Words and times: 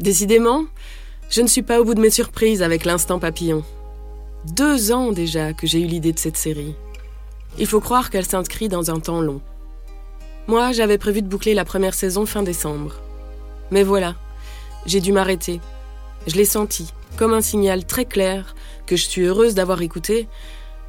Décidément, 0.00 0.64
je 1.30 1.40
ne 1.40 1.46
suis 1.46 1.62
pas 1.62 1.80
au 1.80 1.84
bout 1.84 1.94
de 1.94 2.00
mes 2.00 2.10
surprises 2.10 2.62
avec 2.62 2.84
l'instant 2.84 3.18
papillon. 3.18 3.64
Deux 4.52 4.92
ans 4.92 5.10
déjà 5.10 5.54
que 5.54 5.66
j'ai 5.66 5.80
eu 5.80 5.86
l'idée 5.86 6.12
de 6.12 6.18
cette 6.18 6.36
série. 6.36 6.74
Il 7.58 7.66
faut 7.66 7.80
croire 7.80 8.10
qu'elle 8.10 8.26
s'inscrit 8.26 8.68
dans 8.68 8.90
un 8.90 9.00
temps 9.00 9.22
long. 9.22 9.40
Moi, 10.48 10.72
j'avais 10.72 10.98
prévu 10.98 11.22
de 11.22 11.28
boucler 11.28 11.54
la 11.54 11.64
première 11.64 11.94
saison 11.94 12.26
fin 12.26 12.42
décembre. 12.42 12.94
Mais 13.70 13.82
voilà, 13.82 14.14
j'ai 14.84 15.00
dû 15.00 15.12
m'arrêter. 15.12 15.60
Je 16.26 16.36
l'ai 16.36 16.44
senti, 16.44 16.92
comme 17.16 17.32
un 17.32 17.40
signal 17.40 17.86
très 17.86 18.04
clair 18.04 18.54
que 18.84 18.96
je 18.96 19.06
suis 19.06 19.22
heureuse 19.22 19.54
d'avoir 19.54 19.80
écouté, 19.80 20.28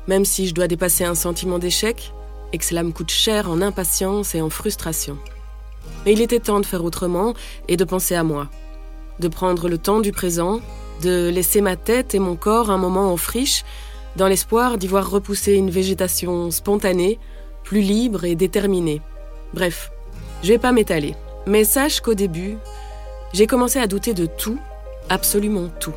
même 0.08 0.26
si 0.26 0.48
je 0.48 0.54
dois 0.54 0.68
dépasser 0.68 1.06
un 1.06 1.16
sentiment 1.16 1.60
d'échec 1.60 2.12
et 2.52 2.58
que 2.58 2.66
cela 2.66 2.84
me 2.84 2.92
coûte 2.92 3.12
cher 3.12 3.50
en 3.50 3.62
impatience 3.62 4.36
et 4.36 4.42
en 4.42 4.50
frustration. 4.50 5.18
Mais 6.06 6.14
il 6.14 6.22
était 6.22 6.40
temps 6.40 6.60
de 6.60 6.66
faire 6.66 6.84
autrement 6.84 7.34
et 7.68 7.78
de 7.78 7.84
penser 7.86 8.16
à 8.16 8.24
moi, 8.24 8.50
de 9.20 9.28
prendre 9.28 9.70
le 9.70 9.78
temps 9.78 10.00
du 10.00 10.12
présent, 10.12 10.60
de 11.02 11.30
laisser 11.30 11.62
ma 11.62 11.76
tête 11.76 12.16
et 12.16 12.20
mon 12.20 12.36
corps 12.36 12.70
un 12.70 12.78
moment 12.78 13.12
en 13.12 13.18
friche, 13.18 13.64
dans 14.16 14.28
l'espoir 14.28 14.78
d'y 14.78 14.88
voir 14.88 15.10
repousser 15.10 15.54
une 15.54 15.70
végétation 15.70 16.50
spontanée, 16.52 17.20
plus 17.64 17.82
libre 17.82 18.24
et 18.26 18.36
déterminée. 18.36 19.02
Bref, 19.54 19.92
je 20.44 20.50
vais 20.50 20.58
pas 20.58 20.72
m'étaler, 20.72 21.16
mais 21.46 21.64
sache 21.64 22.02
qu'au 22.02 22.14
début, 22.14 22.58
j'ai 23.34 23.48
commencé 23.48 23.80
à 23.80 23.88
douter 23.88 24.14
de 24.14 24.26
tout, 24.26 24.58
absolument 25.10 25.70
tout. 25.80 25.94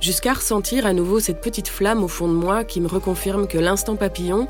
Jusqu'à 0.00 0.34
ressentir 0.34 0.86
à 0.86 0.92
nouveau 0.92 1.18
cette 1.18 1.40
petite 1.40 1.68
flamme 1.68 2.04
au 2.04 2.08
fond 2.08 2.28
de 2.28 2.34
moi 2.34 2.62
qui 2.62 2.80
me 2.80 2.86
reconfirme 2.86 3.48
que 3.48 3.58
l'instant 3.58 3.96
papillon 3.96 4.46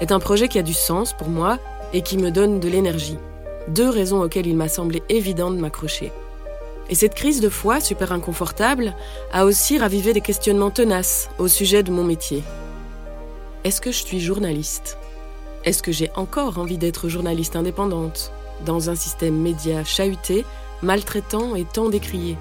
est 0.00 0.10
un 0.10 0.18
projet 0.18 0.48
qui 0.48 0.58
a 0.58 0.62
du 0.62 0.72
sens 0.72 1.12
pour 1.12 1.28
moi 1.28 1.58
et 1.92 2.00
qui 2.00 2.16
me 2.16 2.30
donne 2.30 2.60
de 2.60 2.68
l'énergie. 2.68 3.18
Deux 3.68 3.90
raisons 3.90 4.22
auxquelles 4.22 4.46
il 4.46 4.56
m'a 4.56 4.68
semblé 4.68 5.02
évident 5.08 5.50
de 5.50 5.58
m'accrocher. 5.58 6.12
Et 6.88 6.94
cette 6.94 7.14
crise 7.14 7.40
de 7.40 7.48
foi 7.48 7.80
super 7.80 8.12
inconfortable 8.12 8.94
a 9.32 9.44
aussi 9.44 9.78
ravivé 9.78 10.12
des 10.12 10.20
questionnements 10.20 10.70
tenaces 10.70 11.28
au 11.38 11.48
sujet 11.48 11.82
de 11.82 11.90
mon 11.90 12.04
métier. 12.04 12.44
Est-ce 13.64 13.80
que 13.80 13.90
je 13.90 14.04
suis 14.04 14.20
journaliste? 14.20 14.96
Est-ce 15.64 15.82
que 15.82 15.90
j'ai 15.90 16.10
encore 16.14 16.58
envie 16.58 16.78
d'être 16.78 17.08
journaliste 17.08 17.56
indépendante 17.56 18.30
dans 18.64 18.88
un 18.88 18.94
système 18.94 19.36
média 19.36 19.82
chahuté, 19.82 20.44
maltraitant 20.82 21.56
et 21.56 21.64
tant 21.64 21.88
décrié? 21.88 22.36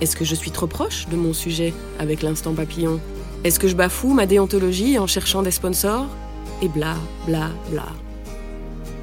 Est-ce 0.00 0.16
que 0.16 0.24
je 0.24 0.34
suis 0.34 0.50
trop 0.50 0.66
proche 0.66 1.06
de 1.08 1.16
mon 1.16 1.34
sujet 1.34 1.74
avec 1.98 2.22
l'instant 2.22 2.54
papillon? 2.54 2.98
Est-ce 3.44 3.60
que 3.60 3.68
je 3.68 3.76
bafoue 3.76 4.14
ma 4.14 4.24
déontologie 4.24 4.98
en 4.98 5.06
cherchant 5.06 5.42
des 5.42 5.50
sponsors? 5.50 6.06
Et 6.62 6.68
bla 6.68 6.96
bla 7.26 7.50
bla. 7.70 7.86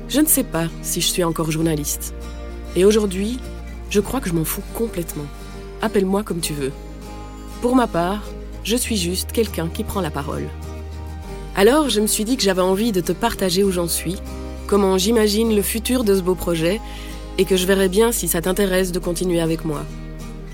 Je 0.09 0.19
ne 0.21 0.25
sais 0.25 0.43
pas 0.43 0.65
si 0.81 1.01
je 1.01 1.07
suis 1.07 1.23
encore 1.23 1.51
journaliste. 1.51 2.15
Et 2.75 2.85
aujourd'hui, 2.85 3.39
je 3.89 3.99
crois 3.99 4.19
que 4.19 4.29
je 4.29 4.33
m'en 4.33 4.43
fous 4.43 4.63
complètement. 4.73 5.25
Appelle-moi 5.81 6.23
comme 6.23 6.39
tu 6.39 6.53
veux. 6.53 6.71
Pour 7.61 7.75
ma 7.75 7.87
part, 7.87 8.23
je 8.63 8.75
suis 8.75 8.97
juste 8.97 9.31
quelqu'un 9.31 9.69
qui 9.69 9.83
prend 9.83 10.01
la 10.01 10.11
parole. 10.11 10.47
Alors, 11.55 11.89
je 11.89 12.01
me 12.01 12.07
suis 12.07 12.25
dit 12.25 12.37
que 12.37 12.43
j'avais 12.43 12.61
envie 12.61 12.91
de 12.91 13.01
te 13.01 13.11
partager 13.11 13.63
où 13.63 13.71
j'en 13.71 13.87
suis, 13.87 14.17
comment 14.67 14.97
j'imagine 14.97 15.55
le 15.55 15.61
futur 15.61 16.03
de 16.03 16.15
ce 16.15 16.21
beau 16.21 16.35
projet, 16.35 16.79
et 17.37 17.45
que 17.45 17.55
je 17.55 17.65
verrai 17.65 17.87
bien 17.87 18.11
si 18.11 18.27
ça 18.27 18.41
t'intéresse 18.41 18.91
de 18.91 18.99
continuer 18.99 19.39
avec 19.39 19.65
moi. 19.65 19.83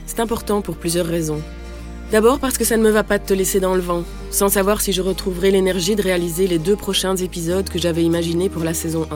C'est 0.06 0.20
important 0.20 0.62
pour 0.62 0.76
plusieurs 0.76 1.06
raisons. 1.06 1.42
D'abord 2.12 2.40
parce 2.40 2.58
que 2.58 2.66
ça 2.66 2.78
ne 2.78 2.84
me 2.84 2.92
va 2.92 3.04
pas 3.04 3.18
de 3.18 3.26
te 3.26 3.34
laisser 3.34 3.60
dans 3.60 3.74
le 3.74 3.82
vent, 3.82 4.04
sans 4.30 4.50
savoir 4.50 4.82
si 4.82 4.94
je 4.94 5.02
retrouverai 5.02 5.50
l'énergie 5.50 5.96
de 5.96 6.04
réaliser 6.04 6.48
les 6.48 6.60
deux 6.60 6.76
prochains 6.76 7.16
épisodes 7.16 7.68
que 7.70 7.80
j'avais 7.80 8.04
imaginés 8.04 8.50
pour 8.50 8.64
la 8.64 8.74
saison 8.74 9.08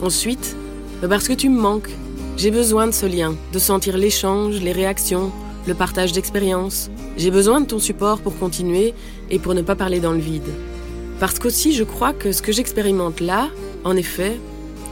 1. 0.00 0.04
Ensuite, 0.04 0.56
parce 1.08 1.28
que 1.28 1.32
tu 1.32 1.48
me 1.48 1.60
manques 1.60 1.90
j'ai 2.36 2.50
besoin 2.50 2.86
de 2.86 2.92
ce 2.92 3.06
lien, 3.06 3.34
de 3.52 3.58
sentir 3.58 3.96
l'échange, 3.96 4.60
les 4.60 4.72
réactions, 4.72 5.30
le 5.66 5.74
partage 5.74 6.12
d'expériences. 6.12 6.90
J'ai 7.16 7.30
besoin 7.30 7.60
de 7.60 7.66
ton 7.66 7.78
support 7.78 8.20
pour 8.20 8.36
continuer 8.38 8.94
et 9.30 9.38
pour 9.38 9.54
ne 9.54 9.62
pas 9.62 9.76
parler 9.76 10.00
dans 10.00 10.12
le 10.12 10.18
vide. 10.18 10.48
Parce 11.20 11.38
qu'aussi, 11.38 11.72
je 11.72 11.84
crois 11.84 12.12
que 12.12 12.32
ce 12.32 12.42
que 12.42 12.50
j'expérimente 12.50 13.20
là, 13.20 13.48
en 13.84 13.96
effet, 13.96 14.40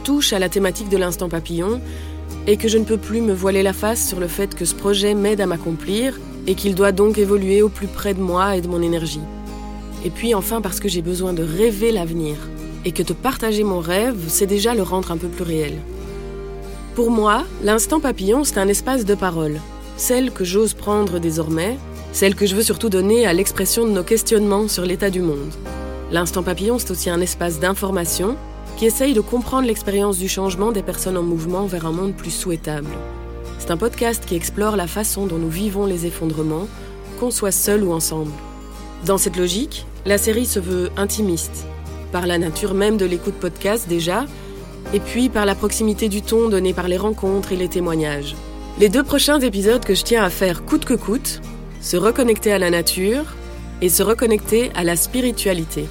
touche 0.03 0.33
à 0.33 0.39
la 0.39 0.49
thématique 0.49 0.89
de 0.89 0.97
l'instant 0.97 1.29
papillon 1.29 1.81
et 2.47 2.57
que 2.57 2.67
je 2.67 2.77
ne 2.77 2.85
peux 2.85 2.97
plus 2.97 3.21
me 3.21 3.33
voiler 3.33 3.63
la 3.63 3.73
face 3.73 4.07
sur 4.07 4.19
le 4.19 4.27
fait 4.27 4.55
que 4.55 4.65
ce 4.65 4.75
projet 4.75 5.13
m'aide 5.13 5.41
à 5.41 5.45
m'accomplir 5.45 6.19
et 6.47 6.55
qu'il 6.55 6.75
doit 6.75 6.91
donc 6.91 7.17
évoluer 7.17 7.61
au 7.61 7.69
plus 7.69 7.87
près 7.87 8.13
de 8.13 8.21
moi 8.21 8.55
et 8.55 8.61
de 8.61 8.67
mon 8.67 8.81
énergie. 8.81 9.21
Et 10.05 10.09
puis 10.09 10.33
enfin 10.33 10.61
parce 10.61 10.79
que 10.79 10.87
j'ai 10.87 11.01
besoin 11.01 11.33
de 11.33 11.43
rêver 11.43 11.91
l'avenir 11.91 12.37
et 12.85 12.91
que 12.91 13.03
te 13.03 13.13
partager 13.13 13.63
mon 13.63 13.79
rêve, 13.79 14.17
c'est 14.27 14.47
déjà 14.47 14.73
le 14.73 14.81
rendre 14.83 15.11
un 15.11 15.17
peu 15.17 15.27
plus 15.27 15.43
réel. 15.43 15.73
Pour 16.95 17.09
moi, 17.09 17.43
l'instant 17.63 18.01
papillon, 18.01 18.43
c'est 18.43 18.57
un 18.57 18.67
espace 18.67 19.05
de 19.05 19.15
parole, 19.15 19.61
celle 19.95 20.29
que 20.29 20.43
j'ose 20.43 20.73
prendre 20.73 21.19
désormais, 21.19 21.77
celle 22.11 22.35
que 22.35 22.45
je 22.45 22.53
veux 22.53 22.63
surtout 22.63 22.89
donner 22.89 23.25
à 23.25 23.31
l'expression 23.31 23.85
de 23.85 23.91
nos 23.91 24.03
questionnements 24.03 24.67
sur 24.67 24.83
l'état 24.83 25.09
du 25.09 25.21
monde. 25.21 25.53
L'instant 26.11 26.43
papillon, 26.43 26.79
c'est 26.79 26.91
aussi 26.91 27.09
un 27.09 27.21
espace 27.21 27.61
d'information 27.61 28.35
qui 28.75 28.85
essaye 28.85 29.13
de 29.13 29.21
comprendre 29.21 29.67
l'expérience 29.67 30.17
du 30.17 30.27
changement 30.27 30.73
des 30.73 30.83
personnes 30.83 31.15
en 31.15 31.23
mouvement 31.23 31.65
vers 31.65 31.85
un 31.85 31.93
monde 31.93 32.13
plus 32.13 32.31
souhaitable. 32.31 32.89
C'est 33.57 33.71
un 33.71 33.77
podcast 33.77 34.25
qui 34.25 34.35
explore 34.35 34.75
la 34.75 34.87
façon 34.87 35.27
dont 35.27 35.37
nous 35.37 35.49
vivons 35.49 35.85
les 35.85 36.05
effondrements, 36.05 36.67
qu'on 37.21 37.31
soit 37.31 37.53
seul 37.53 37.85
ou 37.85 37.93
ensemble. 37.93 38.31
Dans 39.05 39.17
cette 39.17 39.37
logique, 39.37 39.85
la 40.05 40.17
série 40.17 40.45
se 40.45 40.59
veut 40.59 40.89
intimiste, 40.97 41.65
par 42.11 42.27
la 42.27 42.37
nature 42.37 42.73
même 42.73 42.97
de 42.97 43.05
l'écoute 43.05 43.35
podcast 43.35 43.87
déjà, 43.87 44.25
et 44.93 44.99
puis 44.99 45.29
par 45.29 45.45
la 45.45 45.55
proximité 45.55 46.09
du 46.09 46.21
ton 46.21 46.49
donné 46.49 46.73
par 46.73 46.87
les 46.87 46.97
rencontres 46.97 47.51
et 47.51 47.57
les 47.57 47.69
témoignages. 47.69 48.35
Les 48.79 48.89
deux 48.89 49.03
prochains 49.03 49.39
épisodes 49.39 49.83
que 49.83 49.95
je 49.95 50.03
tiens 50.03 50.23
à 50.23 50.29
faire 50.29 50.65
coûte 50.65 50.85
que 50.85 50.93
coûte, 50.93 51.41
se 51.81 51.97
reconnecter 51.97 52.51
à 52.51 52.59
la 52.59 52.69
nature 52.69 53.35
et 53.81 53.89
se 53.89 54.03
reconnecter 54.03 54.71
à 54.75 54.83
la 54.83 54.95
spiritualité. 54.95 55.85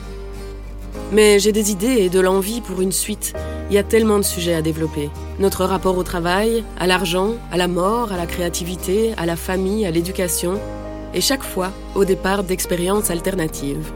Mais 1.12 1.38
j'ai 1.40 1.52
des 1.52 1.72
idées 1.72 1.98
et 1.98 2.08
de 2.08 2.20
l'envie 2.20 2.60
pour 2.60 2.80
une 2.80 2.92
suite. 2.92 3.34
Il 3.68 3.74
y 3.74 3.78
a 3.78 3.82
tellement 3.82 4.18
de 4.18 4.24
sujets 4.24 4.54
à 4.54 4.62
développer. 4.62 5.10
Notre 5.40 5.64
rapport 5.64 5.98
au 5.98 6.02
travail, 6.02 6.64
à 6.78 6.86
l'argent, 6.86 7.34
à 7.50 7.56
la 7.56 7.68
mort, 7.68 8.12
à 8.12 8.16
la 8.16 8.26
créativité, 8.26 9.12
à 9.16 9.26
la 9.26 9.36
famille, 9.36 9.86
à 9.86 9.90
l'éducation. 9.90 10.60
Et 11.14 11.20
chaque 11.20 11.42
fois, 11.42 11.72
au 11.96 12.04
départ 12.04 12.44
d'expériences 12.44 13.10
alternatives. 13.10 13.90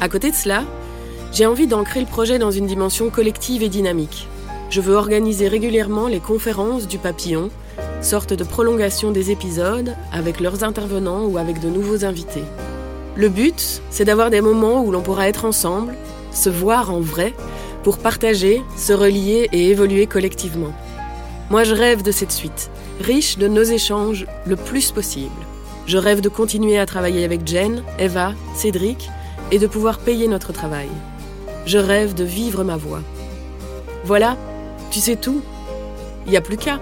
À 0.00 0.08
côté 0.08 0.30
de 0.30 0.36
cela, 0.36 0.64
j'ai 1.34 1.46
envie 1.46 1.66
d'ancrer 1.66 1.98
le 1.98 2.06
projet 2.06 2.38
dans 2.38 2.52
une 2.52 2.66
dimension 2.66 3.10
collective 3.10 3.64
et 3.64 3.68
dynamique. 3.68 4.28
Je 4.70 4.80
veux 4.80 4.94
organiser 4.94 5.48
régulièrement 5.48 6.06
les 6.06 6.20
conférences 6.20 6.86
du 6.86 6.96
papillon, 6.96 7.50
sorte 8.02 8.32
de 8.32 8.44
prolongation 8.44 9.10
des 9.10 9.32
épisodes, 9.32 9.96
avec 10.12 10.38
leurs 10.38 10.62
intervenants 10.62 11.24
ou 11.26 11.36
avec 11.36 11.58
de 11.58 11.68
nouveaux 11.68 12.04
invités. 12.04 12.44
Le 13.16 13.28
but, 13.28 13.82
c'est 13.90 14.04
d'avoir 14.04 14.30
des 14.30 14.40
moments 14.40 14.84
où 14.84 14.92
l'on 14.92 15.02
pourra 15.02 15.28
être 15.28 15.44
ensemble, 15.44 15.94
se 16.30 16.50
voir 16.50 16.92
en 16.92 17.00
vrai, 17.00 17.34
pour 17.82 17.98
partager, 17.98 18.62
se 18.76 18.92
relier 18.92 19.48
et 19.52 19.70
évoluer 19.70 20.06
collectivement. 20.06 20.72
Moi, 21.50 21.64
je 21.64 21.74
rêve 21.74 22.02
de 22.02 22.12
cette 22.12 22.32
suite, 22.32 22.70
riche 23.00 23.38
de 23.38 23.48
nos 23.48 23.64
échanges 23.64 24.24
le 24.46 24.54
plus 24.54 24.92
possible. 24.92 25.32
Je 25.86 25.98
rêve 25.98 26.20
de 26.20 26.28
continuer 26.28 26.78
à 26.78 26.86
travailler 26.86 27.24
avec 27.24 27.44
Jen, 27.44 27.82
Eva, 27.98 28.34
Cédric 28.54 29.10
et 29.50 29.58
de 29.58 29.66
pouvoir 29.66 29.98
payer 29.98 30.28
notre 30.28 30.52
travail. 30.52 30.88
Je 31.66 31.78
rêve 31.78 32.14
de 32.14 32.24
vivre 32.24 32.64
ma 32.64 32.76
voix. 32.76 33.00
Voilà, 34.04 34.36
tu 34.90 35.00
sais 35.00 35.16
tout. 35.16 35.42
Il 36.26 36.30
n'y 36.30 36.36
a 36.36 36.40
plus 36.40 36.56
qu'à. 36.56 36.80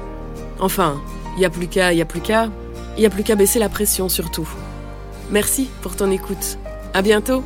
Enfin, 0.59 1.01
il 1.37 1.41
n'y 1.41 1.45
a 1.45 1.51
plus 1.51 1.69
qu'à, 1.69 1.93
il 1.93 1.97
n'y 1.97 2.03
a 2.03 2.07
plus 2.07 2.21
qu'à. 2.21 2.49
Il 2.97 3.01
n'y 3.01 3.07
a 3.07 3.11
plus 3.11 3.23
qu'à 3.23 3.37
baisser 3.37 3.59
la 3.59 3.69
pression 3.69 4.09
surtout. 4.09 4.49
Merci 5.31 5.71
pour 5.81 5.97
ton 5.97 6.11
écoute. 6.11 6.59
À 6.95 7.03
bientôt. 7.03 7.43